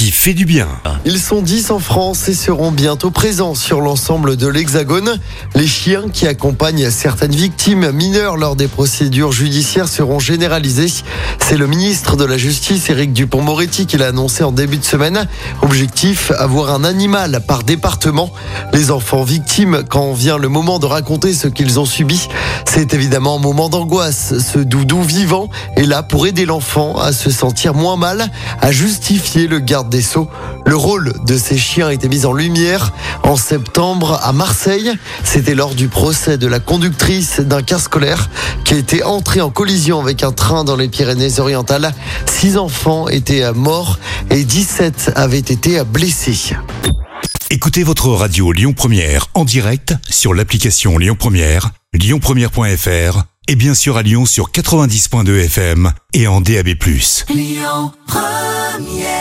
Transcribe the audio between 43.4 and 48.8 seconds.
morts et 17 avaient été blessés. Écoutez votre radio Lyon